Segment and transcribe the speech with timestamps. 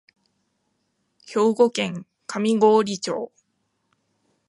[1.27, 3.31] 兵庫県上郡町